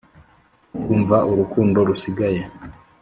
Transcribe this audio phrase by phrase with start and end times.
[0.83, 2.41] kumva urukundo rusigaye.